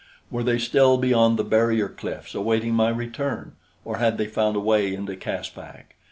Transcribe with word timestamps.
Were 0.31 0.41
they 0.41 0.57
still 0.57 0.97
beyond 0.97 1.37
the 1.37 1.43
barrier 1.43 1.87
cliffs, 1.87 2.33
awaiting 2.33 2.73
my 2.73 2.89
return? 2.89 3.55
Or 3.85 3.97
had 3.97 4.17
they 4.17 4.25
found 4.25 4.55
a 4.55 4.59
way 4.59 4.95
into 4.95 5.15
Caspak? 5.15 5.93